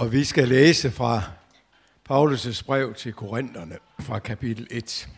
[0.00, 1.22] Og vi skal læse fra
[2.10, 5.08] Paulus' brev til Korintherne fra kapitel 1.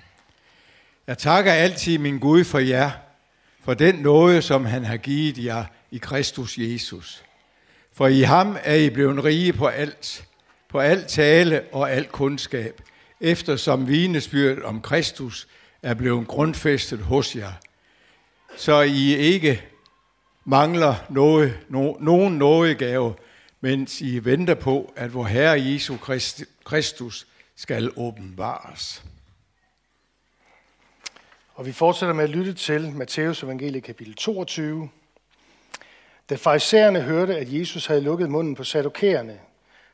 [1.06, 2.90] Jeg takker altid min Gud for jer,
[3.64, 7.22] for den nåde, som han har givet jer i Kristus Jesus.
[7.92, 10.24] For i ham er I blevet rige på alt,
[10.68, 12.80] på alt tale og alt kundskab,
[13.20, 15.48] eftersom vinesbyrdet om Kristus
[15.82, 17.52] er blevet grundfæstet hos jer,
[18.56, 19.62] så I ikke
[20.44, 23.14] mangler noget, no, nogen nådegave,
[23.64, 25.96] mens I venter på, at vor Herre Jesu
[26.64, 29.04] Kristus skal åbenbares.
[31.54, 34.88] Og vi fortsætter med at lytte til Matteus evangelie kapitel 22.
[36.30, 39.40] Da farisæerne hørte, at Jesus havde lukket munden på sadokæerne,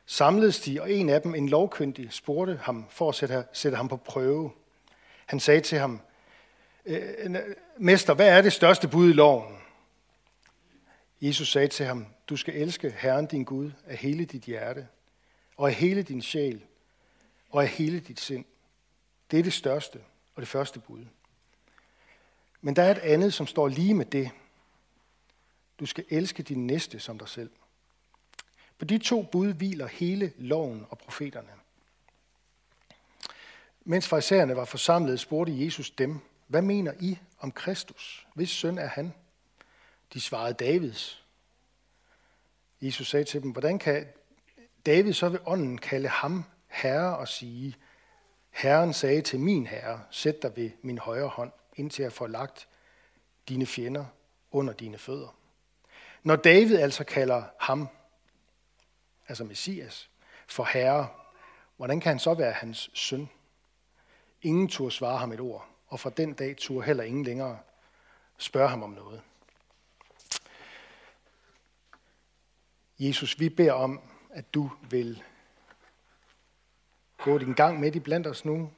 [0.05, 3.87] samledes de, og en af dem, en lovkyndig, spurgte ham for at sætte, sætte ham
[3.87, 4.51] på prøve.
[5.25, 5.99] Han sagde til ham,
[6.85, 7.35] øh,
[7.77, 9.58] Mester, hvad er det største bud i loven?
[11.21, 14.87] Jesus sagde til ham, du skal elske Herren din Gud af hele dit hjerte,
[15.57, 16.61] og af hele din sjæl,
[17.49, 18.45] og af hele dit sind.
[19.31, 19.99] Det er det største
[20.35, 21.05] og det første bud.
[22.61, 24.29] Men der er et andet, som står lige med det.
[25.79, 27.49] Du skal elske din næste som dig selv.
[28.77, 31.49] På de to bud hviler hele loven og profeterne.
[33.83, 38.27] Mens farisæerne var forsamlet, spurgte Jesus dem, hvad mener I om Kristus?
[38.33, 39.13] Hvis søn er han?
[40.13, 41.25] De svarede Davids.
[42.81, 44.07] Jesus sagde til dem, hvordan kan
[44.85, 47.75] David så ved ånden kalde ham herre og sige,
[48.49, 52.67] Herren sagde til min herre, sæt dig ved min højre hånd, indtil jeg får lagt
[53.49, 54.05] dine fjender
[54.51, 55.35] under dine fødder.
[56.23, 57.87] Når David altså kalder ham,
[59.27, 60.09] altså Messias,
[60.47, 61.07] for herre,
[61.77, 63.29] hvordan kan han så være hans søn?
[64.41, 67.59] Ingen turde svare ham et ord, og fra den dag turde heller ingen længere
[68.37, 69.21] spørge ham om noget.
[72.99, 75.23] Jesus, vi beder om, at du vil
[77.17, 78.71] gå din gang med i blandt os nu.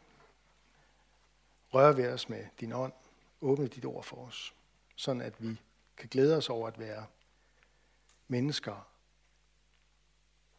[1.74, 2.94] Rør ved os med din ånd.
[3.42, 4.54] Åbne dit ord for os,
[4.96, 5.62] sådan at vi
[5.98, 7.06] kan glæde os over at være
[8.28, 8.88] mennesker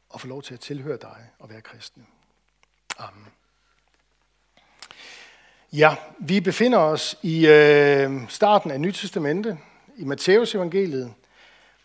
[0.08, 2.06] og få lov til at tilhøre dig og være kristne.
[2.98, 3.26] Amen.
[5.72, 9.58] Ja, vi befinder os i øh, starten af Nyt Testamente,
[9.96, 11.14] i Matteus evangeliet,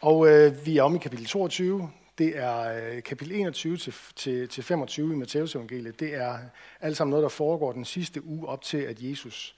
[0.02, 1.90] og øh, vi er om i kapitel 22.
[2.18, 6.00] Det er øh, kapitel 21 til, til, til 25 i Matteus evangeliet.
[6.00, 6.38] Det er
[6.81, 9.56] alt sammen noget, der foregår den sidste uge op til, at Jesus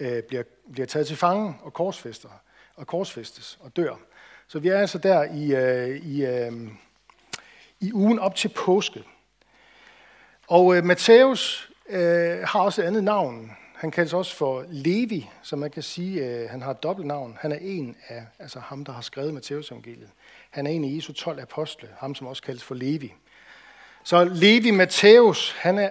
[0.00, 0.42] øh, bliver,
[0.72, 2.28] bliver taget til fange og korsfester
[2.76, 3.94] og korsfestes og dør.
[4.48, 6.52] Så vi er altså der i, øh, i, øh,
[7.80, 9.04] i ugen op til påske.
[10.48, 13.56] Og øh, Matthæus øh, har også et andet navn.
[13.76, 17.38] Han kaldes også for Levi, så man kan sige, at han har et dobbelt navn.
[17.40, 20.10] Han er en af altså ham, der har skrevet Matteus evangeliet.
[20.50, 23.14] Han er en af Jesu 12 apostle, ham som også kaldes for Levi.
[24.04, 25.90] Så Levi Matthæus, han, er,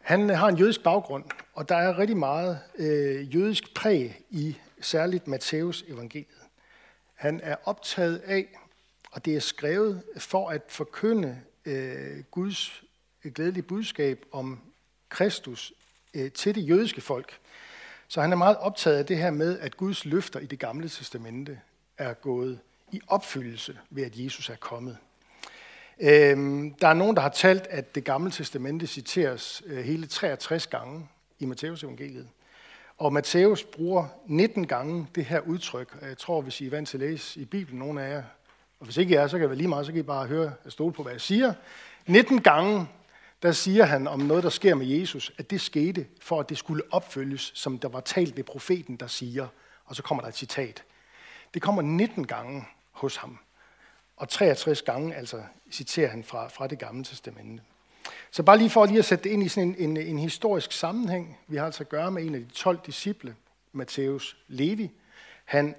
[0.00, 1.24] han har en jødisk baggrund,
[1.54, 6.40] og der er rigtig meget øh, jødisk præg i særligt Matthæus evangeliet.
[7.14, 8.46] Han er optaget af,
[9.10, 12.82] og det er skrevet for at forkynde øh, Guds
[13.24, 14.60] øh, glædelige budskab om
[15.08, 15.72] Kristus
[16.14, 17.38] øh, til det jødiske folk.
[18.08, 20.88] Så han er meget optaget af det her med, at Guds løfter i det gamle
[20.88, 21.60] testamente
[21.98, 22.58] er gået
[22.92, 24.96] i opfyldelse ved, at Jesus er kommet.
[26.00, 30.66] Øhm, der er nogen, der har talt, at det gamle testamente citeres øh, hele 63
[30.66, 32.28] gange i Matteus evangeliet.
[32.98, 35.96] Og Matthæus bruger 19 gange det her udtryk.
[36.02, 38.22] Jeg tror, hvis I er vant til at læse i Bibelen, nogle af jer,
[38.80, 40.26] og hvis ikke I er, så kan det være lige meget, så kan I bare
[40.26, 41.52] høre og stole på, hvad jeg siger.
[42.06, 42.86] 19 gange,
[43.42, 46.58] der siger han om noget, der sker med Jesus, at det skete, for at det
[46.58, 49.48] skulle opfyldes, som der var talt ved profeten, der siger.
[49.84, 50.84] Og så kommer der et citat.
[51.54, 53.38] Det kommer 19 gange hos ham.
[54.16, 57.62] Og 63 gange altså citerer han fra, fra det gamle testamente.
[58.30, 60.72] Så bare lige for lige at sætte det ind i sådan en, en, en historisk
[60.72, 61.38] sammenhæng.
[61.46, 63.36] Vi har altså at gøre med en af de 12 disciple,
[63.72, 64.90] Matthæus Levi.
[65.44, 65.74] Han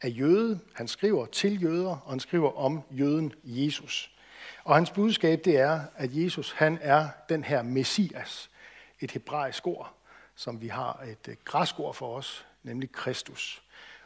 [0.00, 4.10] er jøde, han skriver til jøder, og han skriver om jøden Jesus.
[4.64, 8.50] Og hans budskab det er, at Jesus han er den her messias,
[9.00, 9.94] et hebraisk ord,
[10.34, 13.62] som vi har et øh, græsk ord for os, nemlig Kristus.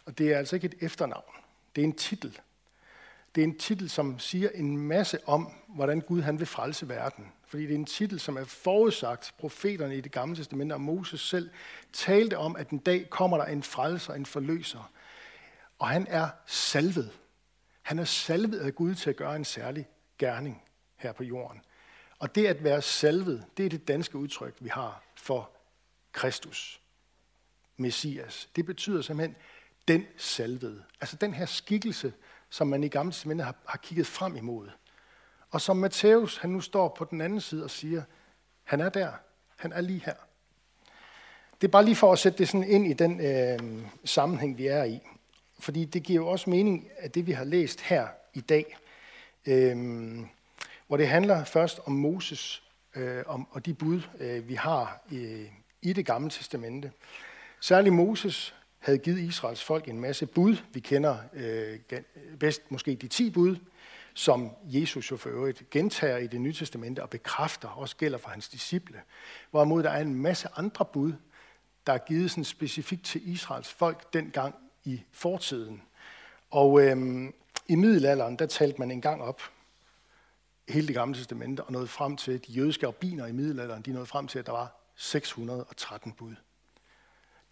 [0.06, 1.34] Og det er altså ikke et efternavn,
[1.76, 2.40] det er en titel.
[3.34, 7.32] Det er en titel, som siger en masse om, hvordan Gud han vil frelse verden.
[7.46, 9.34] Fordi det er en titel, som er forudsagt.
[9.38, 11.50] Profeterne i det gamle testamente og Moses selv
[11.92, 14.90] talte om, at en dag kommer der en frelser, en forløser.
[15.78, 17.10] Og han er salvet.
[17.82, 19.86] Han er salvet af Gud til at gøre en særlig
[20.18, 20.62] gerning
[20.96, 21.60] her på jorden.
[22.18, 25.50] Og det at være salvet, det er det danske udtryk, vi har for
[26.12, 26.80] Kristus,
[27.76, 28.48] Messias.
[28.56, 29.36] Det betyder simpelthen
[29.88, 30.84] den salvede.
[31.00, 32.12] Altså den her skikkelse,
[32.50, 34.68] som man i gamle testamentet har, har kigget frem imod.
[35.50, 38.02] Og som Matthæus, han nu står på den anden side og siger,
[38.64, 39.12] han er der.
[39.56, 40.14] Han er lige her.
[41.60, 44.66] Det er bare lige for at sætte det sådan ind i den øh, sammenhæng, vi
[44.66, 45.00] er i.
[45.58, 48.76] Fordi det giver jo også mening, at det vi har læst her i dag,
[49.46, 49.76] øh,
[50.86, 52.62] hvor det handler først om Moses
[52.94, 55.46] øh, om, og de bud, øh, vi har øh,
[55.82, 56.92] i det gamle testamente.
[57.60, 60.56] Særligt Moses havde givet Israels folk en masse bud.
[60.72, 61.78] Vi kender øh,
[62.40, 63.56] bedst måske de ti bud,
[64.14, 68.28] som Jesus jo for øvrigt gentager i det nye testamente og bekræfter, også gælder for
[68.28, 69.02] hans disciple.
[69.50, 71.12] Hvorimod der er en masse andre bud,
[71.86, 74.54] der er givet sådan specifikt til Israels folk dengang
[74.84, 75.82] i fortiden.
[76.50, 77.34] Og øhm,
[77.66, 79.42] i middelalderen, der talte man engang op
[80.68, 84.06] hele det gamle testamente og nåede frem til, de jødiske rabbiner i middelalderen, de nåede
[84.06, 86.34] frem til, at der var 613 bud.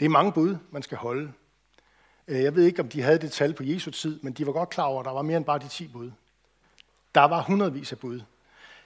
[0.00, 1.32] Det er mange bud, man skal holde.
[2.29, 4.53] Øh, jeg ved ikke, om de havde det tal på Jesu tid, men de var
[4.53, 6.11] godt klar over, at der var mere end bare de 10 bud.
[7.15, 8.20] Der var hundredvis af bud.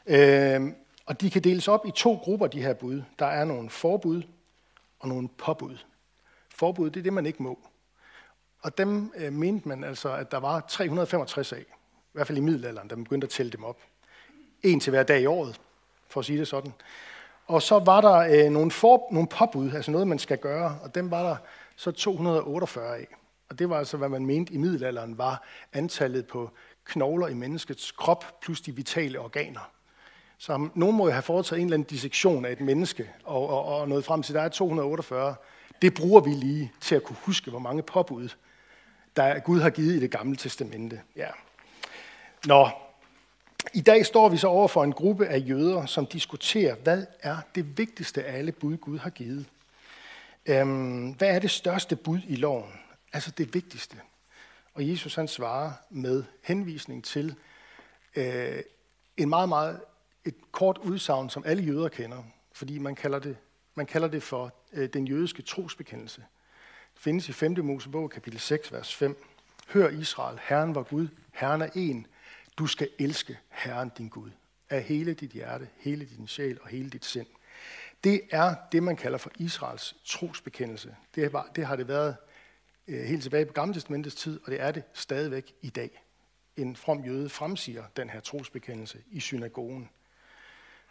[0.06, 0.72] Øh,
[1.06, 3.02] og de kan deles op i to grupper, de her bud.
[3.19, 4.22] Der er nogle forbud
[4.99, 5.79] og nogle påbud.
[6.49, 7.58] Forbud, det er det, man ikke må.
[8.62, 11.58] Og dem øh, mente man altså, at der var 365 af.
[11.58, 11.64] I
[12.12, 13.79] hvert fald i middelalderen, da man begyndte at tælle dem op.
[14.62, 15.61] En til hver dag i året,
[16.08, 16.73] for at sige det sådan.
[17.47, 20.94] Og så var der øh, nogle, for, nogle påbud, altså noget, man skal gøre, og
[20.94, 21.37] dem var der
[21.76, 23.06] så 248 af.
[23.49, 26.50] Og det var altså, hvad man mente i middelalderen var antallet på
[26.85, 29.70] knogler i menneskets krop, plus de vitale organer.
[30.38, 33.64] Så nogen må jo have foretaget en eller anden dissektion af et menneske, og, og,
[33.64, 35.35] og nået frem til, at der er 248.
[35.82, 38.28] Det bruger vi lige til at kunne huske, hvor mange påbud,
[39.17, 41.00] der Gud har givet i det gamle testamente.
[41.17, 41.28] Ja.
[42.46, 42.69] Nå,
[43.75, 47.37] i dag står vi så over for en gruppe af jøder, som diskuterer, hvad er
[47.55, 49.46] det vigtigste af alle bud, Gud har givet.
[50.46, 52.72] Øhm, hvad er det største bud i loven?
[53.12, 53.96] Altså det vigtigste.
[54.75, 57.34] Og Jesus han svarer med henvisning til
[58.17, 58.62] øh,
[59.17, 59.81] en meget, meget
[60.25, 62.22] et kort udsagn, som alle jøder kender,
[62.52, 63.37] fordi man kalder det,
[63.76, 66.25] man kalder det for øh, den jødiske trosbekendelse.
[66.94, 67.64] Det findes i 5.
[67.64, 69.25] Mosebog, kapitel 6, vers 5.
[69.69, 72.06] Hør Israel, Herren var Gud, Herren er en.
[72.58, 74.31] Du skal elske Herren din Gud
[74.70, 77.26] af hele dit hjerte, hele din sjæl og hele dit sind.
[78.05, 80.96] Det er det, man kalder for Israels trosbekendelse.
[81.14, 82.17] Det, var, det har det været
[82.88, 86.02] øh, helt tilbage på Gamle Testamentets tid, og det er det stadigvæk i dag.
[86.56, 89.88] En from jøde fremsiger den her trosbekendelse i synagogen.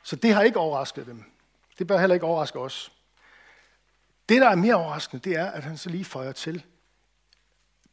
[0.04, 1.24] Så det har ikke overrasket dem.
[1.80, 2.92] Det bør heller ikke overraske os.
[4.30, 6.66] Det, der er mere overraskende, det er, at han så lige føjer til,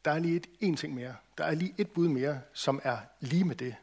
[0.05, 1.17] der er lige et, en ting mere.
[1.39, 3.77] Der er lige et bud mere, som er lige med det.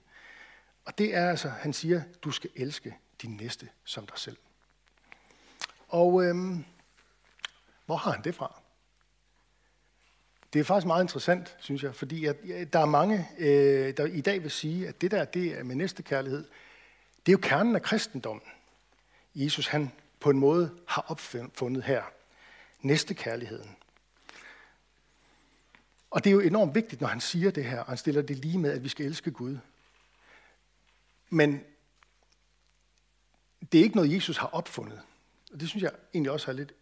[0.86, 4.38] Og det er altså, han siger, du skal elske din næste som dig selv.
[5.88, 6.66] Og øhm,
[7.86, 8.62] hvor har han det fra?
[10.54, 12.38] Det er faktisk meget interessant, synes jeg, fordi at,
[12.74, 15.75] der er mange, øh, der i dag vil sige, at det der det er med
[15.75, 16.48] næstekærlighed,
[17.25, 18.44] det er jo kernen af kristendommen.
[19.44, 22.04] Jesus han på en måde har opfundet her.
[22.82, 23.76] Næste kærligheden.
[26.10, 28.38] Og det er jo enormt vigtigt, når han siger det her, og han stiller det
[28.38, 29.58] lige med, at vi skal elske Gud.
[31.30, 31.64] Men
[33.72, 35.02] det er ikke noget, Jesus har opfundet.
[35.54, 36.74] Og det synes jeg egentlig også er lidt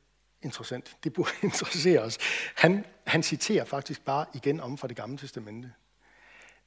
[0.42, 0.98] interessant.
[1.04, 2.18] Det burde interessere os.
[2.56, 5.74] Han, han citerer faktisk bare igen om fra det gamle testamente.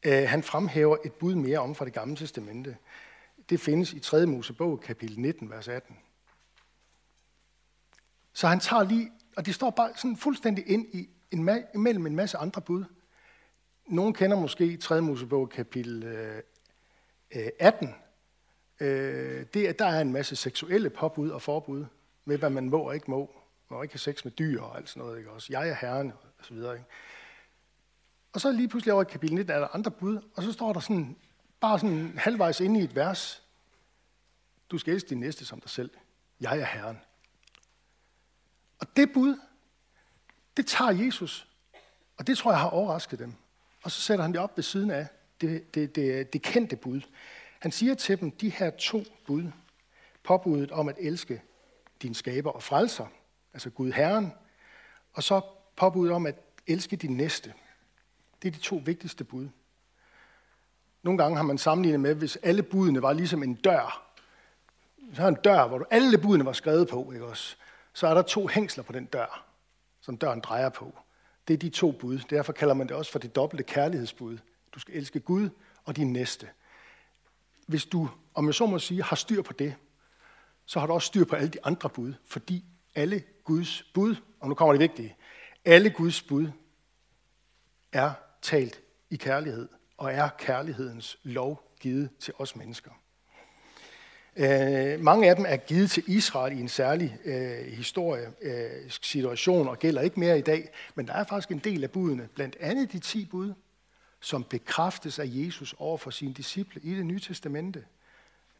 [0.07, 2.77] Uh, han fremhæver et bud mere om fra det gamle testamente.
[3.51, 4.27] Det findes i 3.
[4.27, 5.97] Mosebog, kapitel 19, vers 18.
[8.33, 12.17] Så han tager lige, og det står bare sådan fuldstændig ind i en, imellem en
[12.17, 12.85] masse andre bud.
[13.87, 15.01] Nogle kender måske 3.
[15.03, 16.43] Mosebog, kapitel øh,
[17.59, 17.95] 18.
[18.81, 21.85] Øh, det, der er en masse seksuelle påbud og forbud
[22.25, 23.19] med, hvad man må og ikke må.
[23.69, 25.19] Man må ikke have sex med dyr og alt sådan noget.
[25.19, 25.31] Ikke?
[25.31, 26.75] Også jeg er herren og så videre.
[26.75, 26.87] Ikke?
[28.33, 30.73] Og så lige pludselig over i kapitel 19 er der andre bud, og så står
[30.73, 31.17] der sådan,
[31.61, 33.40] bare sådan halvvejs inde i et vers,
[34.71, 35.91] du skal elske din næste som dig selv.
[36.41, 36.99] Jeg er herren.
[38.79, 39.41] Og det bud,
[40.57, 41.49] det tager Jesus,
[42.17, 43.35] og det tror jeg har overrasket dem.
[43.83, 45.07] Og så sætter han det op ved siden af
[45.41, 47.01] det, det, det, det kendte bud.
[47.59, 49.45] Han siger til dem, de her to bud,
[50.25, 51.43] påbuddet om at elske
[52.03, 53.07] din skaber og frelser,
[53.53, 54.33] altså Gud Herren,
[55.13, 55.41] og så
[55.77, 56.35] påbuddet om at
[56.67, 57.55] elske din næste.
[58.43, 59.49] Det er de to vigtigste bud.
[61.03, 64.10] Nogle gange har man sammenlignet med, hvis alle budene var ligesom en dør.
[65.15, 67.57] Så har en dør, hvor alle budene var skrevet på, ikke også?
[67.93, 69.45] Så er der to hængsler på den dør,
[70.01, 70.99] som døren drejer på.
[71.49, 72.19] Det er de to bud.
[72.31, 74.39] Derfor kalder man det også for det dobbelte kærlighedsbud.
[74.75, 75.49] Du skal elske Gud
[75.85, 76.49] og din næste.
[77.67, 79.75] Hvis du, om jeg så må sige, har styr på det,
[80.67, 82.65] så har du også styr på alle de andre bud, fordi
[82.95, 85.17] alle Guds bud, og nu kommer det vigtige,
[85.65, 86.51] alle Guds bud
[87.93, 88.13] er
[88.43, 92.91] talt i kærlighed, og er kærlighedens lov givet til os mennesker.
[94.37, 99.69] Øh, mange af dem er givet til Israel i en særlig øh, historie, øh, situation
[99.69, 102.57] og gælder ikke mere i dag, men der er faktisk en del af budene, blandt
[102.61, 103.53] andet de ti bud,
[104.21, 107.85] som bekræftes af Jesus over for sine disciple i det nye testamente.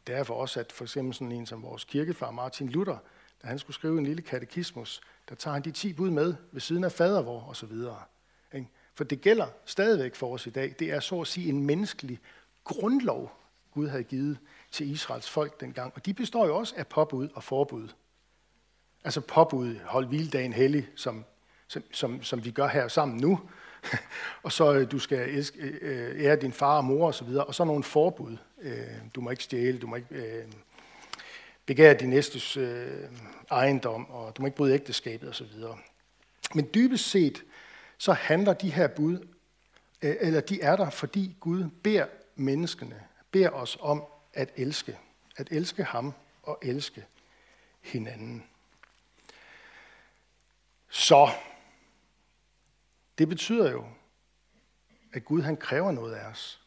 [0.07, 2.97] Derfor også, at for eksempel sådan en som vores kirkefar Martin Luther,
[3.43, 6.61] da han skulle skrive en lille katekismus, der tager han de ti bud med ved
[6.61, 7.99] siden af fadervor og så videre.
[8.95, 10.75] For det gælder stadigvæk for os i dag.
[10.79, 12.19] Det er så at sige en menneskelig
[12.63, 13.31] grundlov,
[13.73, 14.37] Gud havde givet
[14.71, 15.93] til Israels folk dengang.
[15.95, 17.87] Og de består jo også af påbud og forbud.
[19.03, 21.25] Altså påbud, hold hviledagen hellig, som,
[21.67, 23.39] som, som, som vi gør her sammen nu.
[24.43, 27.27] og så øh, du skal elske, øh, øh, ære din far og mor osv.
[27.27, 28.37] Og, og så nogle forbud.
[28.61, 28.75] Øh,
[29.15, 30.45] du må ikke stjæle, du må ikke øh,
[31.65, 32.57] begære din næstes
[33.51, 35.47] ejendom, og du må ikke bryde ægteskabet osv.
[36.55, 37.43] Men dybest set,
[37.97, 39.27] så handler de her bud,
[40.01, 44.99] eller de er der, fordi Gud beder menneskene, beder os om at elske.
[45.37, 47.05] At elske ham og elske
[47.81, 48.47] hinanden.
[50.89, 51.29] Så
[53.17, 53.87] det betyder jo,
[55.13, 56.61] at Gud han kræver noget af os.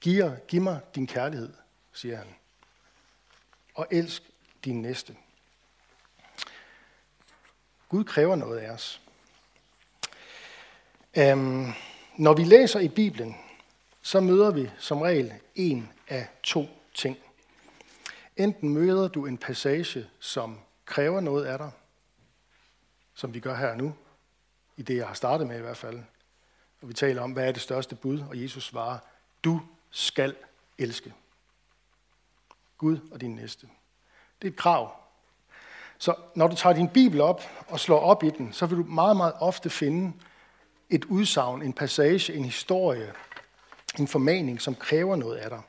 [0.00, 1.54] Giv, giv mig din kærlighed,
[1.92, 2.34] siger han.
[3.74, 4.22] Og elsk
[4.64, 5.16] din næste.
[7.88, 9.02] Gud kræver noget af os.
[11.32, 11.74] Um,
[12.18, 13.36] når vi læser i Bibelen,
[14.02, 17.16] så møder vi som regel en af to ting.
[18.36, 21.70] Enten møder du en passage, som kræver noget af dig,
[23.14, 23.94] som vi gør her nu,
[24.76, 25.98] i det jeg har startet med i hvert fald.
[26.82, 28.98] Og vi taler om, hvad er det største bud, og Jesus svarer,
[29.44, 30.34] du skal
[30.78, 31.14] elske.
[32.78, 33.68] Gud og din næste.
[34.42, 34.96] Det er et krav.
[35.98, 38.82] Så når du tager din bibel op og slår op i den, så vil du
[38.82, 40.12] meget, meget ofte finde
[40.90, 43.12] et udsagn, en passage, en historie,
[43.98, 45.60] en formaning, som kræver noget af dig.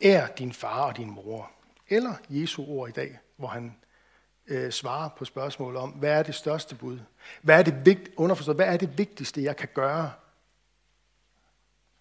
[0.00, 1.50] Er din far og din mor.
[1.88, 3.76] Eller Jesu ord i dag, hvor han
[4.46, 6.98] øh, svarer på spørgsmålet om, hvad er det største bud?
[7.42, 10.12] Hvad er det, vigt, underforstået, hvad er det vigtigste, jeg kan gøre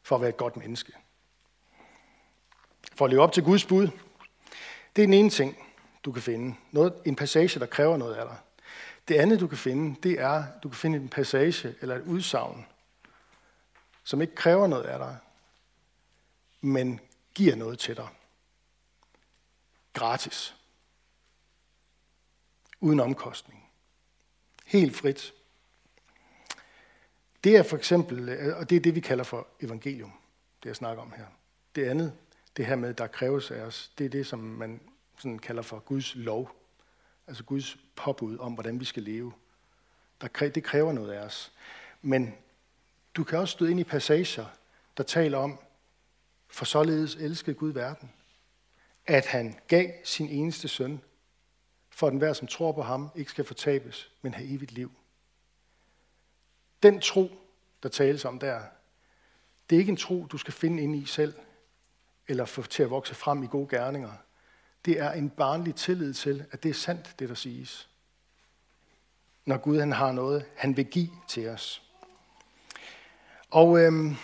[0.04, 0.94] for at være et godt menneske?
[2.96, 3.88] For at leve op til Guds bud.
[4.96, 5.58] Det er den ene ting,
[6.04, 6.56] du kan finde.
[6.72, 8.38] Noget, en passage, der kræver noget af dig.
[9.08, 12.66] Det andet, du kan finde, det er, du kan finde en passage eller et udsagn,
[14.04, 15.18] som ikke kræver noget af dig,
[16.62, 17.00] men
[17.34, 18.08] giver noget til dig.
[19.94, 20.56] Gratis.
[22.80, 23.70] Uden omkostning.
[24.66, 25.34] Helt frit.
[27.44, 30.12] Det er for eksempel, øh, og det er det, vi kalder for evangelium,
[30.64, 31.26] det jeg snakker om her.
[31.76, 32.14] Det andet,
[32.58, 34.82] det her med, der kræves af os, det er det, som man
[35.18, 36.61] sådan kalder for Guds lov
[37.32, 39.34] altså Guds påbud om, hvordan vi skal leve.
[40.22, 41.52] Der, det kræver noget af os.
[42.02, 42.36] Men
[43.16, 44.46] du kan også støde ind i passager,
[44.98, 45.60] der taler om,
[46.48, 48.12] for således elskede Gud verden,
[49.06, 51.02] at han gav sin eneste søn,
[51.90, 54.92] for at enhver, som tror på ham, ikke skal fortabes, men have evigt liv.
[56.84, 57.32] Den tro,
[57.84, 58.64] der tales om der,
[59.70, 61.34] det er ikke en tro, du skal finde ind i selv,
[62.28, 64.12] eller få til at vokse frem i gode gerninger
[64.86, 67.90] det er en barnlig tillid til, at det er sandt, det der siges.
[69.46, 71.82] Når Gud han har noget, han vil give til os.
[73.50, 74.16] Og øhm,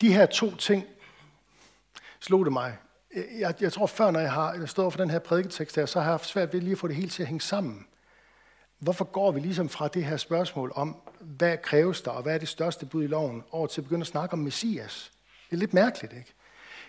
[0.00, 0.84] de her to ting
[2.20, 2.76] slog det mig.
[3.38, 6.06] Jeg, jeg tror før, når jeg har stået for den her prædiketekst her, så har
[6.06, 7.86] jeg haft svært ved lige at få det hele til at hænge sammen.
[8.78, 12.38] Hvorfor går vi ligesom fra det her spørgsmål om, hvad kræves der, og hvad er
[12.38, 15.12] det største bud i loven, over til at begynde at snakke om Messias?
[15.50, 16.34] Det er lidt mærkeligt, ikke?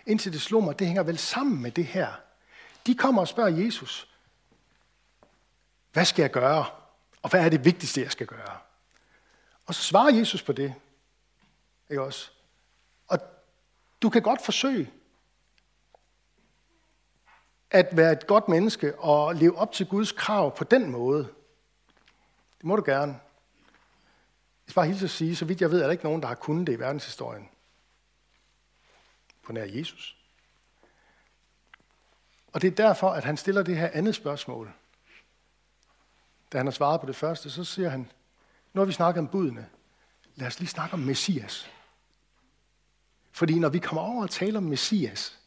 [0.06, 2.08] Indtil det slog mig, det hænger vel sammen med det her,
[2.88, 4.10] de kommer og spørger Jesus,
[5.94, 6.66] hvad skal jeg gøre?
[7.22, 8.58] Og hvad er det vigtigste, jeg skal gøre?
[9.66, 10.74] Og så svarer Jesus på det.
[11.90, 12.32] Ikke også?
[13.08, 13.20] Og
[14.02, 14.92] du kan godt forsøge
[17.72, 21.24] at være et godt menneske og leve op til Guds krav på den måde.
[22.58, 23.14] Det må du gerne.
[23.14, 26.28] Jeg skal bare hilse at sige, så vidt jeg ved, er der ikke nogen, der
[26.28, 27.50] har kunnet det i verdenshistorien.
[29.44, 30.17] På nær Jesus.
[32.58, 34.74] Og det er derfor, at han stiller det her andet spørgsmål.
[36.52, 38.12] Da han har svaret på det første, så siger han,
[38.74, 39.70] nu har vi snakket om budene.
[40.36, 41.72] Lad os lige snakke om Messias.
[43.32, 45.40] Fordi når vi kommer over og taler om Messias,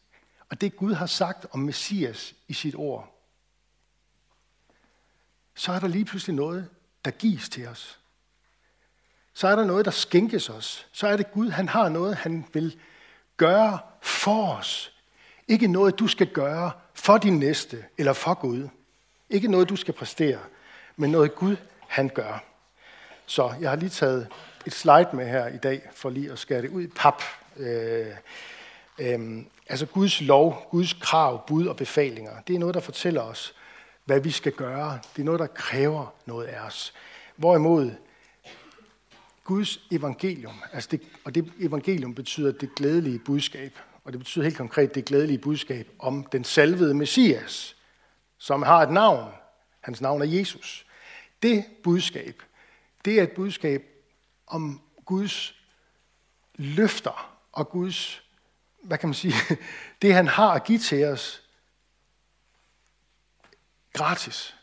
[0.49, 3.15] og det Gud har sagt om Messias i sit ord,
[5.55, 6.69] så er der lige pludselig noget,
[7.05, 7.99] der gives til os.
[9.33, 10.87] Så er der noget, der skænkes os.
[10.91, 12.79] Så er det Gud, han har noget, han vil
[13.37, 14.93] gøre for os.
[15.47, 18.67] Ikke noget, du skal gøre for din næste eller for Gud.
[19.29, 20.39] Ikke noget, du skal præstere,
[20.95, 21.55] men noget Gud,
[21.87, 22.43] han gør.
[23.25, 24.27] Så jeg har lige taget
[24.65, 27.21] et slide med her i dag, for lige at skære det ud i pap.
[27.57, 28.07] Øh,
[28.99, 33.53] øh, altså Guds lov, Guds krav, bud og befalinger, det er noget, der fortæller os,
[34.05, 34.99] hvad vi skal gøre.
[35.15, 36.93] Det er noget, der kræver noget af os.
[37.35, 37.91] Hvorimod
[39.43, 44.57] Guds evangelium, altså det, og det evangelium betyder det glædelige budskab, og det betyder helt
[44.57, 47.75] konkret det glædelige budskab om den salvede Messias,
[48.37, 49.33] som har et navn.
[49.81, 50.85] Hans navn er Jesus.
[51.41, 52.43] Det budskab,
[53.05, 53.85] det er et budskab
[54.47, 55.55] om Guds
[56.55, 58.23] løfter og Guds,
[58.83, 59.33] hvad kan man sige,
[60.01, 61.43] det han har at give til os
[63.93, 64.55] gratis.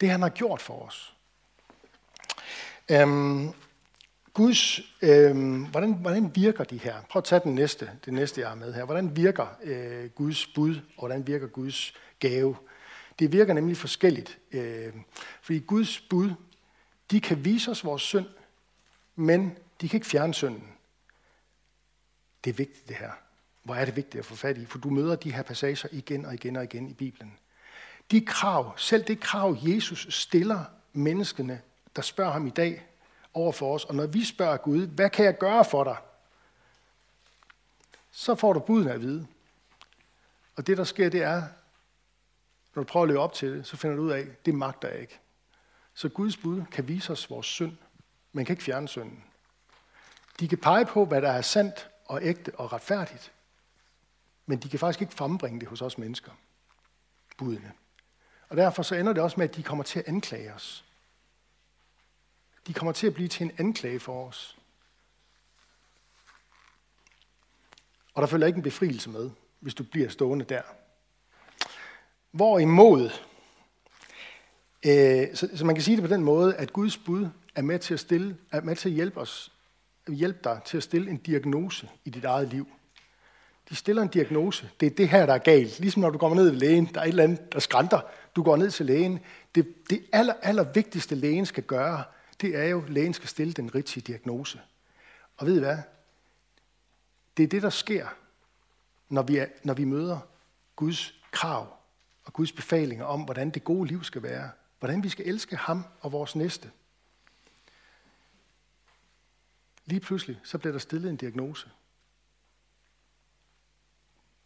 [0.00, 1.14] Det han har gjort for os.
[2.90, 3.52] Øhm,
[4.34, 7.02] Guds, øh, hvordan, hvordan virker de her?
[7.10, 8.84] Prøv at tage den næste, det næste, jeg har med her.
[8.84, 12.56] Hvordan virker øh, Guds bud, og hvordan virker Guds gave?
[13.18, 14.38] Det virker nemlig forskelligt.
[14.52, 14.92] Øh,
[15.42, 16.30] fordi Guds bud,
[17.10, 18.26] de kan vise os vores synd,
[19.16, 20.68] men de kan ikke fjerne synden.
[22.44, 23.10] Det er vigtigt det her.
[23.62, 24.64] Hvor er det vigtigt at få fat i?
[24.66, 27.38] For du møder de her passager igen og igen og igen i Bibelen.
[28.10, 31.60] De krav, selv det krav, Jesus stiller menneskene,
[31.96, 32.86] der spørger ham i dag
[33.34, 35.96] over for os, og når vi spørger Gud, hvad kan jeg gøre for dig?
[38.10, 39.26] Så får du buden at vide.
[40.56, 41.42] Og det, der sker, det er,
[42.74, 44.54] når du prøver at leve op til det, så finder du ud af, at det
[44.54, 45.18] magter jeg ikke.
[45.94, 47.76] Så Guds bud kan vise os vores synd,
[48.32, 49.24] men kan ikke fjerne synden.
[50.40, 53.32] De kan pege på, hvad der er sandt og ægte og retfærdigt,
[54.46, 56.32] men de kan faktisk ikke frembringe det hos os mennesker,
[57.38, 57.72] budene.
[58.48, 60.84] Og derfor så ender det også med, at de kommer til at anklage os.
[62.66, 64.58] De kommer til at blive til en anklage for os.
[68.14, 70.62] Og der følger ikke en befrielse med, hvis du bliver stående der.
[72.30, 73.10] Hvorimod,
[74.86, 77.78] øh, så, så man kan sige det på den måde, at Guds bud er med
[77.78, 79.52] til at, stille, er med til at hjælpe, os,
[80.08, 82.66] hjælpe dig til at stille en diagnose i dit eget liv.
[83.68, 84.70] De stiller en diagnose.
[84.80, 85.80] Det er det her, der er galt.
[85.80, 88.00] Ligesom når du kommer ned til lægen, der er et eller andet, der skrænter.
[88.36, 89.20] Du går ned til lægen.
[89.54, 92.04] Det, det aller, aller vigtigste, lægen skal gøre,
[92.42, 94.60] det er jo, at lægen skal stille den rigtige diagnose.
[95.36, 95.78] Og ved I hvad?
[97.36, 98.08] Det er det, der sker,
[99.08, 100.20] når vi, er, når vi møder
[100.76, 101.76] Guds krav
[102.24, 104.50] og Guds befalinger om, hvordan det gode liv skal være.
[104.78, 106.70] Hvordan vi skal elske ham og vores næste.
[109.84, 111.70] Lige pludselig, så bliver der stillet en diagnose.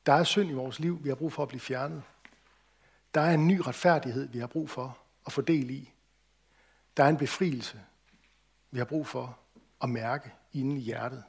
[0.07, 2.03] Der er synd i vores liv, vi har brug for at blive fjernet.
[3.15, 5.93] Der er en ny retfærdighed, vi har brug for at få del i.
[6.97, 7.81] Der er en befrielse,
[8.71, 9.39] vi har brug for
[9.83, 11.25] at mærke inde i hjertet.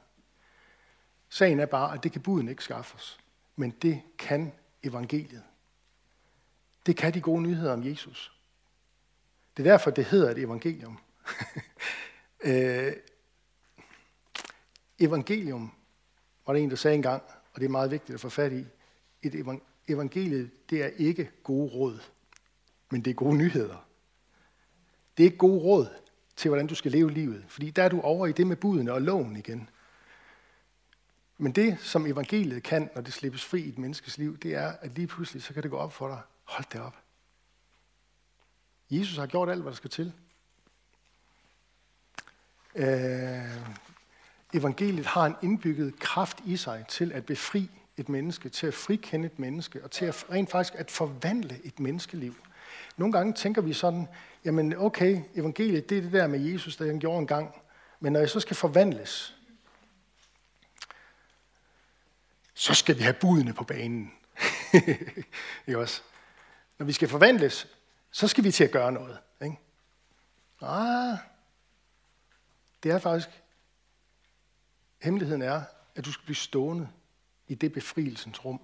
[1.28, 3.18] Sagen er bare, at det kan buden ikke skaffe os.
[3.56, 4.52] Men det kan
[4.82, 5.42] evangeliet.
[6.86, 8.38] Det kan de gode nyheder om Jesus.
[9.56, 10.98] Det er derfor, det hedder et evangelium.
[12.40, 12.92] øh,
[14.98, 15.72] evangelium,
[16.46, 17.22] var det en, der sagde engang,
[17.54, 18.66] og det er meget vigtigt at få fat i.
[19.22, 22.00] Et evangeliet, det er ikke gode råd,
[22.90, 23.87] men det er gode nyheder.
[25.18, 25.88] Det er ikke gode råd
[26.36, 28.92] til, hvordan du skal leve livet, fordi der er du over i det med budene
[28.92, 29.70] og loven igen.
[31.38, 34.72] Men det, som evangeliet kan, når det slippes fri i et menneskes liv, det er,
[34.80, 36.20] at lige pludselig, så kan det gå op for dig.
[36.44, 36.96] Hold det op.
[38.90, 40.12] Jesus har gjort alt, hvad der skal til.
[42.74, 43.66] Øh,
[44.54, 49.26] evangeliet har en indbygget kraft i sig til at befri et menneske, til at frikende
[49.26, 52.34] et menneske, og til at rent faktisk at forvandle et menneskeliv.
[52.98, 54.08] Nogle gange tænker vi sådan,
[54.44, 57.62] jamen okay, evangeliet, det er det der med Jesus, der han gjorde en gang.
[58.00, 59.36] Men når jeg så skal forvandles,
[62.54, 64.12] så skal vi have budene på banen.
[65.66, 66.02] ikke også?
[66.78, 67.66] Når vi skal forvandles,
[68.10, 69.18] så skal vi til at gøre noget.
[69.42, 69.58] Ikke?
[70.60, 71.18] Ah,
[72.82, 73.28] det er faktisk,
[75.02, 75.62] hemmeligheden er,
[75.94, 76.88] at du skal blive stående
[77.48, 78.60] i det befrielsens rum,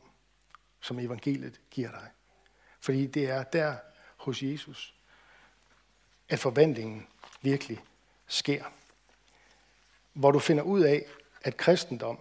[0.80, 2.10] som evangeliet giver dig.
[2.80, 3.76] Fordi det er der
[4.24, 4.94] hos Jesus,
[6.28, 7.06] at forvandlingen
[7.42, 7.84] virkelig
[8.26, 8.64] sker.
[10.12, 11.04] Hvor du finder ud af,
[11.42, 12.18] at kristendom,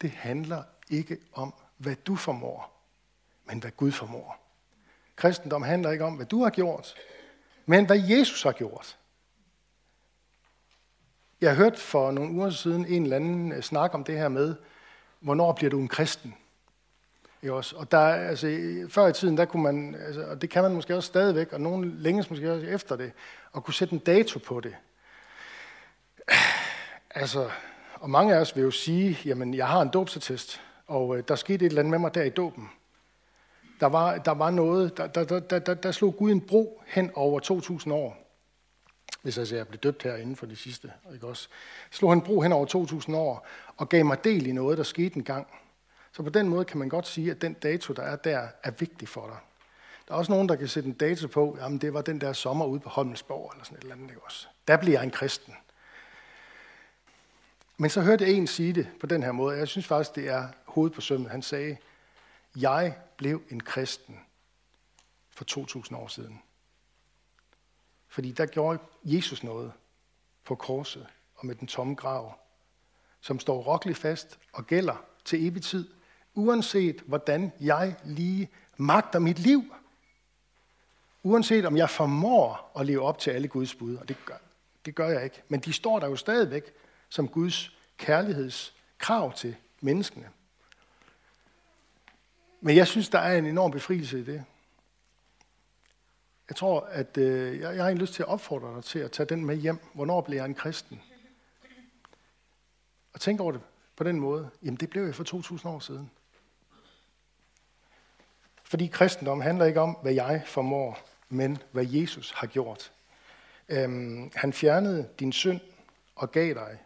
[0.00, 2.82] det handler ikke om, hvad du formår,
[3.44, 4.46] men hvad Gud formår.
[5.16, 6.94] Kristendom handler ikke om, hvad du har gjort,
[7.66, 8.96] men hvad Jesus har gjort.
[11.40, 14.56] Jeg hørte for nogle uger siden en eller anden øh, snak om det her med,
[15.20, 16.34] hvornår bliver du en kristen?
[17.42, 17.76] Ikke også?
[17.76, 18.46] Og der, altså,
[18.88, 21.60] før i tiden, der kunne man, altså, og det kan man måske også stadigvæk, og
[21.60, 23.12] nogen længes måske også efter det,
[23.52, 24.74] og kunne sætte en dato på det.
[27.10, 27.50] Altså,
[27.94, 31.34] og mange af os vil jo sige, jamen, jeg har en dåbsattest, og øh, der
[31.34, 32.70] skete et eller andet med mig der i dåben.
[33.80, 37.10] Der var, der var noget, der, der, der, der, der slog Gud en bro hen
[37.14, 38.16] over 2000 år.
[39.22, 40.92] hvis altså jeg blev døbt her inden for de sidste.
[41.14, 41.48] Ikke også?
[41.90, 45.16] Slog han bro hen over 2000 år og gav mig del i noget, der skete
[45.16, 45.46] en gang.
[46.12, 48.70] Så på den måde kan man godt sige, at den dato, der er der, er
[48.70, 49.38] vigtig for dig.
[50.08, 52.32] Der er også nogen, der kan sætte en dato på, jamen det var den der
[52.32, 54.10] sommer ude på Holmensborg, eller sådan et eller andet.
[54.10, 54.48] Ikke også?
[54.68, 55.54] Der bliver jeg en kristen.
[57.76, 59.58] Men så hørte jeg en sige det på den her måde.
[59.58, 61.30] Jeg synes faktisk, det er hovedet på sømmet.
[61.30, 61.76] Han sagde,
[62.56, 64.20] jeg blev en kristen
[65.30, 66.42] for 2000 år siden.
[68.08, 69.72] Fordi der gjorde Jesus noget
[70.44, 72.38] på korset og med den tomme grav,
[73.20, 75.88] som står rokkeligt fast og gælder til evig tid,
[76.34, 79.74] uanset hvordan jeg lige magter mit liv.
[81.22, 84.38] Uanset om jeg formår at leve op til alle Guds bud, og det gør,
[84.84, 85.42] det gør jeg ikke.
[85.48, 86.72] Men de står der jo stadigvæk
[87.08, 90.28] som Guds kærlighedskrav til menneskene.
[92.60, 94.44] Men jeg synes, der er en enorm befrielse i det.
[96.48, 99.12] Jeg tror, at øh, jeg, jeg har en lyst til at opfordre dig til at
[99.12, 99.78] tage den med hjem.
[99.94, 101.02] Hvornår bliver jeg en kristen?
[103.12, 103.60] Og tænk over det
[103.96, 104.50] på den måde.
[104.62, 106.10] Jamen, det blev jeg for 2000 år siden.
[108.70, 112.92] Fordi kristendom handler ikke om, hvad jeg formår, men hvad Jesus har gjort.
[113.68, 115.60] Øhm, han fjernede din synd
[116.16, 116.78] og gav dig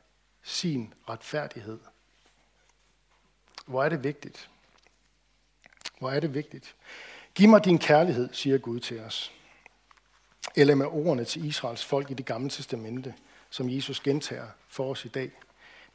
[0.42, 1.78] sin retfærdighed.
[3.66, 4.50] Hvor er det vigtigt?
[5.98, 6.74] Hvor er det vigtigt?
[7.34, 9.32] Giv mig din kærlighed, siger Gud til os.
[10.56, 13.14] Eller med ordene til Israels folk i det gamle testamente,
[13.50, 15.30] som Jesus gentager for os i dag.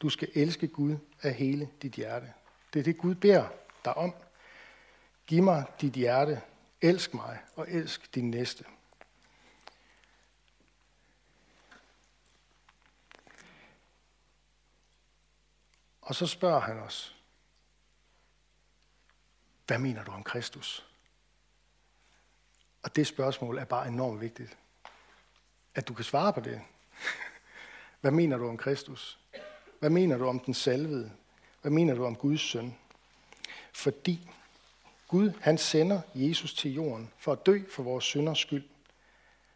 [0.02, 2.34] Du skal elske Gud af hele dit hjerte.
[2.74, 3.48] Det er det, Gud beder
[3.86, 4.14] dig om.
[5.30, 6.42] Giv mig dit hjerte,
[6.82, 8.66] elsk mig og elsk din næste.
[16.02, 17.16] Og så spørger han os,
[19.68, 20.86] hvad mener du om Kristus?
[22.84, 24.58] Og det spørgsmål er bare enormt vigtigt.
[25.76, 26.62] At du kan svare på det.
[28.02, 29.20] Hvad mener du om Kristus?
[29.80, 31.12] Hvad mener du om den salvede?
[31.62, 32.76] Hvad mener du om Guds søn?
[33.74, 34.30] Fordi
[35.10, 38.64] Gud, han sender Jesus til jorden for at dø for vores synders skyld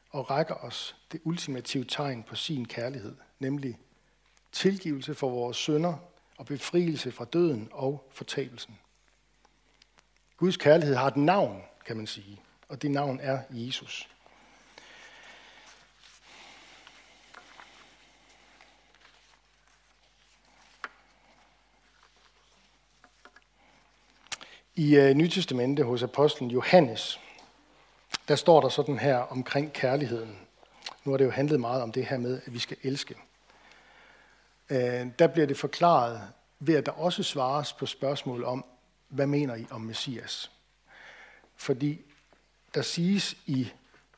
[0.09, 3.79] og rækker os det ultimative tegn på sin kærlighed, nemlig
[4.51, 5.93] tilgivelse for vores synder
[6.37, 8.79] og befrielse fra døden og fortabelsen.
[10.37, 14.09] Guds kærlighed har et navn, kan man sige, og det navn er Jesus.
[24.75, 27.19] I øh, uh, Nytestamentet hos apostlen Johannes,
[28.27, 30.37] der står der sådan her omkring kærligheden.
[31.03, 33.15] Nu har det jo handlet meget om det her med, at vi skal elske.
[34.69, 34.77] Uh,
[35.19, 36.21] der bliver det forklaret
[36.59, 38.65] ved, at der også svares på spørgsmål om,
[39.07, 40.51] hvad mener I om Messias?
[41.55, 42.01] Fordi
[42.75, 43.71] der siges i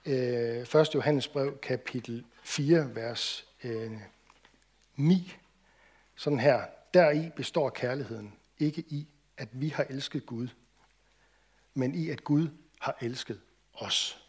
[0.05, 0.95] øh, 1.
[0.95, 3.91] Johannes brev, kapitel 4, vers øh,
[4.95, 5.35] 9,
[6.15, 6.61] sådan her,
[6.93, 10.47] deri består kærligheden, ikke i, at vi har elsket Gud,
[11.73, 12.47] men i, at Gud
[12.79, 13.41] har elsket
[13.73, 14.25] os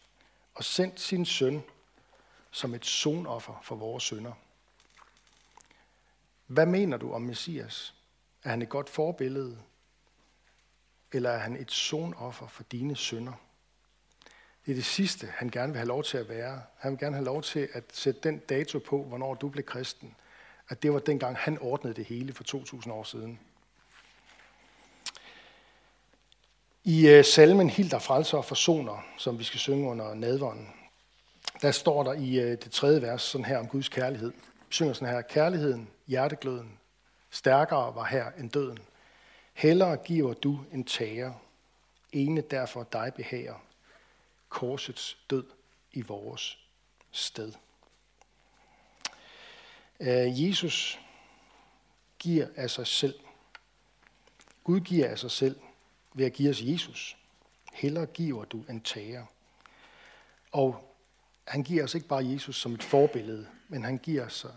[0.54, 1.62] og sendt sin søn
[2.50, 4.32] som et sonoffer for vores sønder.
[6.46, 7.94] Hvad mener du om Messias?
[8.44, 9.58] Er han et godt forbillede?
[11.12, 13.32] Eller er han et sonoffer for dine sønder?
[14.66, 16.62] Det er det sidste, han gerne vil have lov til at være.
[16.76, 20.16] Han vil gerne have lov til at sætte den dato på, hvornår du blev kristen.
[20.68, 23.40] At det var dengang, han ordnede det hele for 2000 år siden.
[26.88, 30.68] I øh, salmen Hilder frelser og forsoner, som vi skal synge under nadvånden,
[31.62, 34.30] der står der i øh, det tredje vers sådan her om Guds kærlighed.
[34.30, 36.78] Vi synger sådan her, kærligheden, hjertegløden,
[37.30, 38.78] stærkere var her end døden.
[39.54, 41.32] Hellere giver du en tager,
[42.12, 43.64] ene derfor dig behager,
[44.48, 45.44] korsets død
[45.92, 46.58] i vores
[47.10, 47.52] sted.
[50.00, 51.00] Øh, Jesus
[52.18, 53.14] giver af sig selv.
[54.64, 55.56] Gud giver af sig selv
[56.16, 57.16] ved at give os Jesus.
[57.72, 59.24] Heller giver du en tager.
[60.52, 60.96] Og
[61.48, 64.52] han giver os ikke bare Jesus som et forbillede, men han giver sig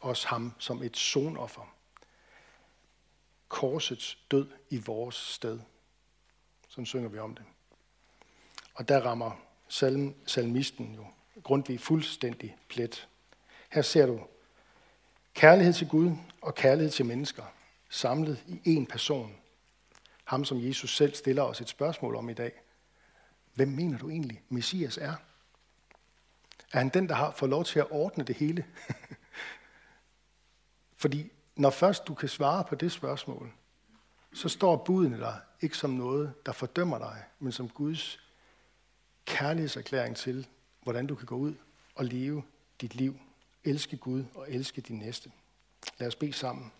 [0.00, 1.74] os ham som et sonoffer.
[3.48, 5.60] Korsets død i vores sted.
[6.68, 7.44] Sådan synger vi om det.
[8.74, 9.30] Og der rammer
[9.68, 11.06] salm, salmisten jo
[11.42, 13.08] Grundtvig fuldstændig plet.
[13.70, 14.20] Her ser du
[15.34, 17.44] kærlighed til Gud og kærlighed til mennesker
[17.90, 19.36] samlet i én person.
[20.28, 22.52] Ham, som Jesus selv stiller os et spørgsmål om i dag.
[23.54, 25.14] Hvem mener du egentlig, Messias er?
[26.72, 28.66] Er han den, der har fået lov til at ordne det hele?
[31.02, 33.52] Fordi når først du kan svare på det spørgsmål,
[34.32, 38.20] så står budene der ikke som noget, der fordømmer dig, men som Guds
[39.24, 40.46] kærlighedserklæring til,
[40.82, 41.54] hvordan du kan gå ud
[41.94, 42.42] og leve
[42.80, 43.18] dit liv.
[43.64, 45.30] Elske Gud og elske din næste.
[45.98, 46.72] Lad os bede sammen.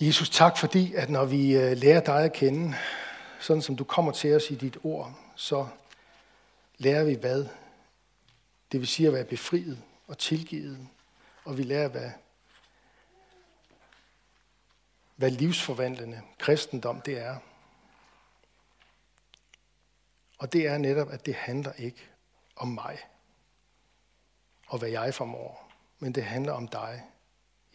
[0.00, 2.74] Jesus, tak fordi, at når vi øh, lærer dig at kende,
[3.40, 5.68] sådan som du kommer til os i dit ord, så
[6.78, 7.46] lærer vi, hvad
[8.72, 10.88] det vil sige at være befriet og tilgivet,
[11.44, 12.10] og vi lærer, hvad,
[15.16, 17.36] hvad livsforvandlende kristendom det er.
[20.38, 22.08] Og det er netop, at det handler ikke
[22.56, 22.98] om mig
[24.72, 27.02] og hvad jeg formår, men det handler om dig,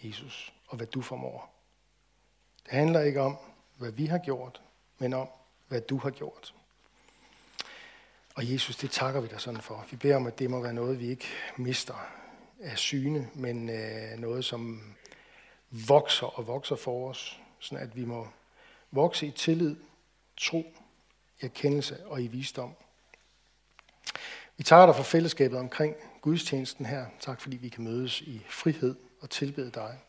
[0.03, 1.56] Jesus, og hvad du formår.
[2.69, 3.37] Det handler ikke om,
[3.77, 4.61] hvad vi har gjort,
[4.97, 5.27] men om,
[5.67, 6.53] hvad du har gjort.
[8.35, 9.85] Og Jesus, det takker vi dig sådan for.
[9.91, 11.27] Vi beder om, at det må være noget, vi ikke
[11.57, 12.09] mister
[12.59, 14.93] af syne, men øh, noget, som
[15.71, 18.27] vokser og vokser for os, sådan at vi må
[18.91, 19.75] vokse i tillid,
[20.37, 20.73] tro,
[21.41, 22.75] i erkendelse og i visdom.
[24.57, 27.05] Vi takker dig for fællesskabet omkring gudstjenesten her.
[27.19, 29.99] Tak fordi vi kan mødes i frihed og tilbede dig.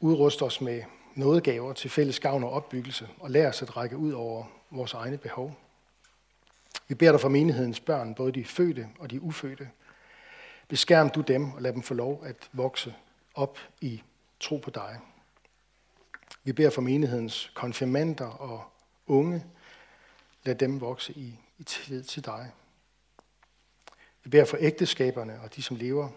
[0.00, 0.82] Udrust os med
[1.14, 5.18] nådegaver til fælles gavn og opbyggelse, og lær os at række ud over vores egne
[5.18, 5.58] behov.
[6.88, 9.70] Vi beder dig for menighedens børn, både de fødte og de ufødte.
[10.68, 12.94] Beskærm du dem og lad dem få lov at vokse
[13.34, 14.02] op i
[14.40, 15.00] tro på dig.
[16.44, 18.64] Vi beder for menighedens konfirmander og
[19.06, 19.44] unge.
[20.44, 22.50] Lad dem vokse i, i tillid til dig.
[24.24, 26.08] Vi beder for ægteskaberne og de, som lever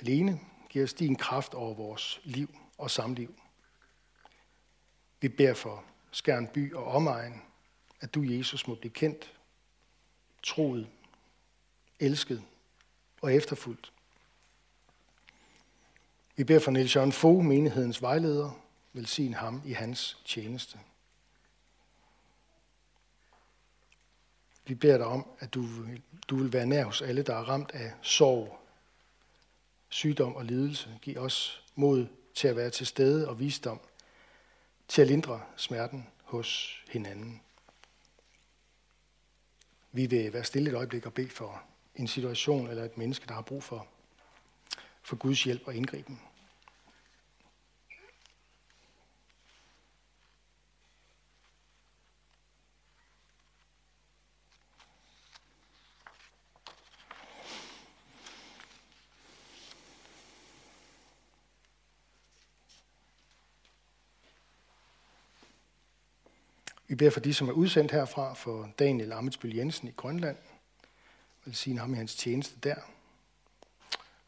[0.00, 0.40] alene.
[0.68, 3.34] Giv os din kraft over vores liv og samliv.
[5.20, 7.42] Vi beder for Skærn by og omegn,
[8.00, 9.34] at du, Jesus, må blive kendt,
[10.42, 10.88] troet,
[12.00, 12.42] elsket
[13.22, 13.92] og efterfuldt.
[16.36, 18.60] Vi beder for Niels Jørgen Fogh, menighedens vejleder,
[18.92, 20.78] velsign ham i hans tjeneste.
[24.66, 25.66] Vi beder dig om, at du,
[26.28, 28.58] du vil være nær hos alle, der er ramt af sorg,
[29.88, 30.98] sygdom og lidelse.
[31.02, 32.06] Giv os mod
[32.38, 33.80] til at være til stede og visdom
[34.88, 37.42] til at lindre smerten hos hinanden.
[39.92, 41.62] Vi vil være stille et øjeblik og bede for
[41.94, 43.86] en situation eller et menneske, der har brug for,
[45.02, 46.20] for Guds hjælp og indgriben.
[66.98, 70.36] Beder for de, som er udsendt herfra, for Daniel Amitsbøl Jensen i Grønland.
[71.44, 72.74] vil sige ham i hans tjeneste der.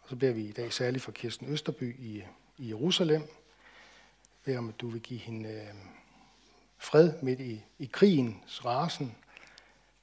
[0.03, 2.25] Og så beder vi i dag særligt for Kirsten Østerby i,
[2.59, 3.23] i Jerusalem.
[3.23, 5.75] Vi beder om, at du vil give hende øh,
[6.79, 9.17] fred midt i, i krigens rasen.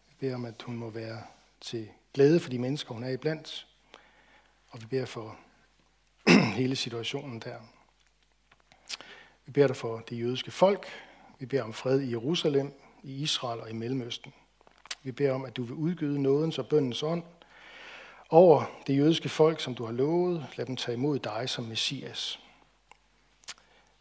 [0.10, 1.24] Vi beder om, at hun må være
[1.62, 3.68] til glæde for de mennesker, hun er iblandt.
[4.70, 5.40] Og vi beder for
[6.60, 7.60] hele situationen der.
[9.46, 10.88] Vi beder dig for det jødiske folk,
[11.40, 14.34] vi beder om fred i Jerusalem, i Israel og i Mellemøsten.
[15.04, 17.24] Vi beder om, at du vil udgyde nådens og bøndens ånd
[18.30, 20.48] over det jødiske folk, som du har lovet.
[20.56, 22.40] Lad dem tage imod dig som Messias.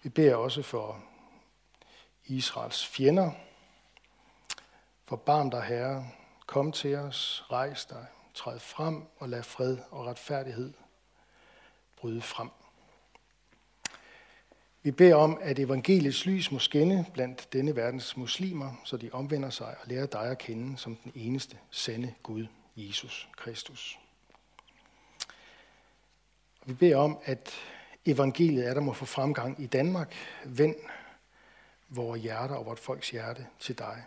[0.03, 1.05] Vi beder også for
[2.27, 3.31] Israels fjender.
[5.07, 6.09] For barn dig, Herre.
[6.47, 10.73] Kom til os, rejs dig, træd frem og lad fred og retfærdighed
[11.97, 12.51] bryde frem.
[14.87, 19.51] Vi beder om, at evangeliets lys må skinne blandt denne verdens muslimer, så de omvender
[19.51, 22.47] sig og lærer dig at kende som den eneste sande Gud,
[22.77, 23.99] Jesus Kristus.
[26.67, 27.55] Vi beder om, at
[28.05, 30.15] evangeliet er der må få fremgang i Danmark.
[30.45, 30.77] Vend
[31.89, 34.05] vores hjerter og vort folks hjerte til dig.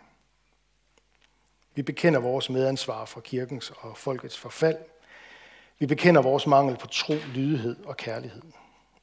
[1.74, 4.78] Vi bekender vores medansvar for kirkens og folkets forfald.
[5.78, 8.42] Vi bekender vores mangel på tro, lydighed og kærlighed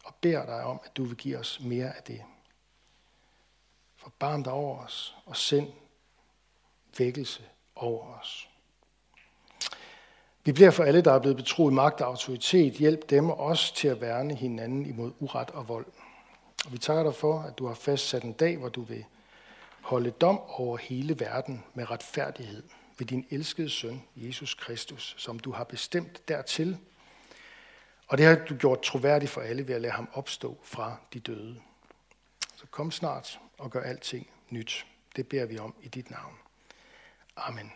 [0.07, 2.23] og beder dig om, at du vil give os mere af det.
[3.95, 5.67] Forbarm dig over os og send
[6.97, 7.43] vækkelse
[7.75, 8.49] over os.
[10.43, 13.71] Vi bliver for alle, der er blevet betroet magt og autoritet, hjælp dem og os
[13.71, 15.85] til at værne hinanden imod uret og vold.
[16.65, 19.05] Og vi takker dig for, at du har fastsat en dag, hvor du vil
[19.81, 22.63] holde dom over hele verden med retfærdighed
[22.97, 26.77] ved din elskede søn, Jesus Kristus, som du har bestemt dertil,
[28.07, 31.19] og det har du gjort troværdigt for alle ved at lade ham opstå fra de
[31.19, 31.61] døde.
[32.55, 34.85] Så kom snart og gør alting nyt.
[35.15, 36.33] Det beder vi om i dit navn.
[37.35, 37.71] Amen.